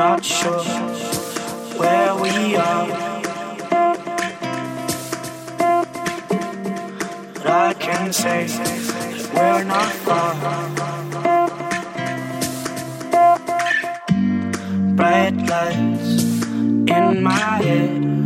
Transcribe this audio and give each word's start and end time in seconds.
not 0.00 0.24
sure 0.24 0.64
where 1.76 2.14
we 2.14 2.56
are. 2.56 2.88
But 7.34 7.46
I 7.46 7.74
can 7.78 8.10
say 8.10 8.48
we're 9.34 9.64
not 9.64 9.92
far. 10.06 10.32
Bright 14.96 15.36
lights 15.52 16.12
in 16.96 17.22
my 17.22 17.62
head. 17.64 18.19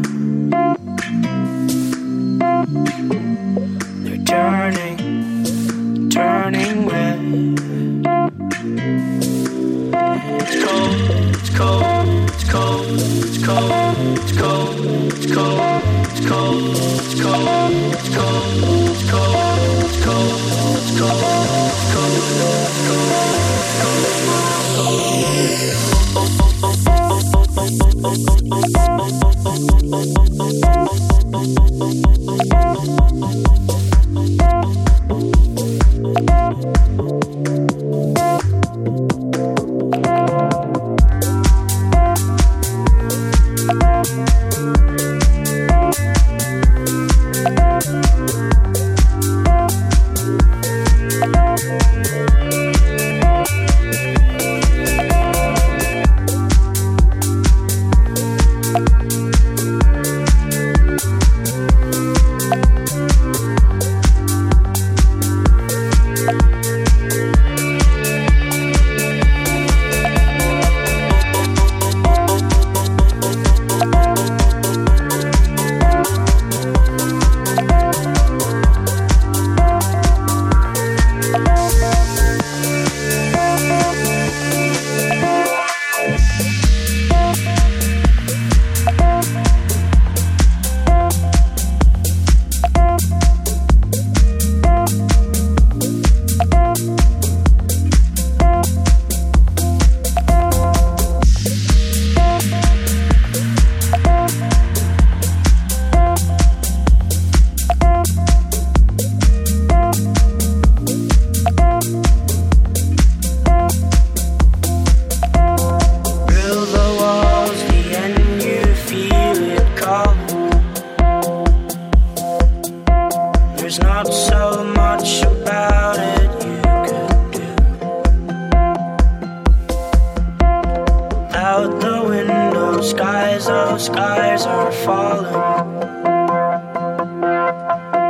skies, 132.85 133.49
oh 133.49 133.79
skies 133.79 134.45
are 134.45 134.71
falling. 134.71 135.33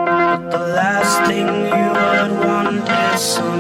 But 0.03 0.51
the 0.51 0.59
last 0.59 1.29
thing 1.29 1.47
you 1.47 1.89
would 1.95 2.45
want 2.45 2.89
is 3.15 3.21
some. 3.21 3.54